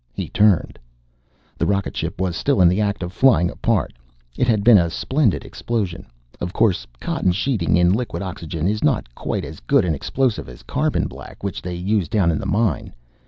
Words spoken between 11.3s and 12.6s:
which they used down in the